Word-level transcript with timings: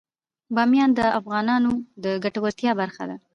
بامیان 0.55 0.89
د 0.99 0.99
افغانانو 1.19 1.71
د 2.03 2.05
ګټورتیا 2.23 2.71
برخه 2.81 3.03
ده. 3.09 3.17